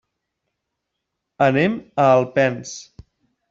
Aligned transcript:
Anem 1.49 1.77
a 2.05 2.09
Alpens. 2.17 2.77